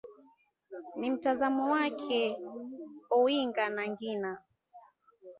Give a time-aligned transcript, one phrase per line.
[0.95, 2.37] ni mtazamo wake
[3.17, 4.37] ojwang nagina